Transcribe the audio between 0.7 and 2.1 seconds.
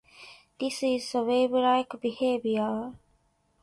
is the wave-like